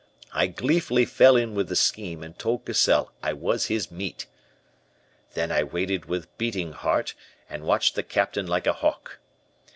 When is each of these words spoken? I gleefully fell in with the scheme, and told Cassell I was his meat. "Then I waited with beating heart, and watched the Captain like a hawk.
I 0.33 0.47
gleefully 0.47 1.05
fell 1.05 1.35
in 1.35 1.53
with 1.53 1.69
the 1.69 1.75
scheme, 1.75 2.23
and 2.23 2.35
told 2.35 2.65
Cassell 2.65 3.11
I 3.21 3.33
was 3.33 3.67
his 3.67 3.91
meat. 3.91 4.25
"Then 5.35 5.51
I 5.51 5.61
waited 5.61 6.05
with 6.05 6.35
beating 6.39 6.71
heart, 6.71 7.13
and 7.47 7.65
watched 7.65 7.93
the 7.93 8.01
Captain 8.01 8.47
like 8.47 8.65
a 8.65 8.73
hawk. 8.73 9.19